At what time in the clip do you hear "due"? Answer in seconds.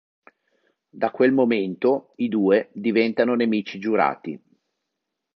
2.27-2.71